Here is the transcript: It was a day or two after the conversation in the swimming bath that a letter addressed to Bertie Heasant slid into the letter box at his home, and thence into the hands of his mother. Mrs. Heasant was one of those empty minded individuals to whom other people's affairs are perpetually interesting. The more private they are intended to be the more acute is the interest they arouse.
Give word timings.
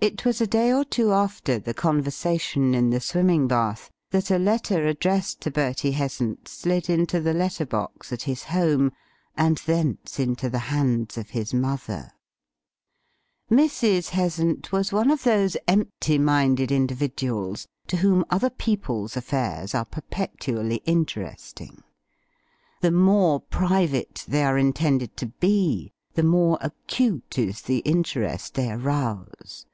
It 0.00 0.24
was 0.24 0.40
a 0.40 0.48
day 0.48 0.72
or 0.72 0.84
two 0.84 1.12
after 1.12 1.60
the 1.60 1.74
conversation 1.74 2.74
in 2.74 2.90
the 2.90 2.98
swimming 2.98 3.46
bath 3.46 3.88
that 4.10 4.32
a 4.32 4.36
letter 4.38 4.84
addressed 4.88 5.40
to 5.42 5.50
Bertie 5.52 5.92
Heasant 5.92 6.48
slid 6.48 6.90
into 6.90 7.20
the 7.20 7.32
letter 7.32 7.64
box 7.64 8.12
at 8.12 8.22
his 8.22 8.42
home, 8.42 8.90
and 9.36 9.58
thence 9.58 10.18
into 10.18 10.50
the 10.50 10.58
hands 10.74 11.16
of 11.16 11.30
his 11.30 11.54
mother. 11.54 12.10
Mrs. 13.48 14.08
Heasant 14.08 14.72
was 14.72 14.90
one 14.92 15.08
of 15.08 15.22
those 15.22 15.56
empty 15.68 16.18
minded 16.18 16.72
individuals 16.72 17.68
to 17.86 17.98
whom 17.98 18.24
other 18.28 18.50
people's 18.50 19.16
affairs 19.16 19.72
are 19.72 19.84
perpetually 19.84 20.82
interesting. 20.84 21.80
The 22.80 22.90
more 22.90 23.38
private 23.38 24.24
they 24.26 24.42
are 24.42 24.58
intended 24.58 25.16
to 25.18 25.26
be 25.26 25.92
the 26.14 26.24
more 26.24 26.58
acute 26.60 27.38
is 27.38 27.62
the 27.62 27.78
interest 27.84 28.54
they 28.54 28.68
arouse. 28.68 29.64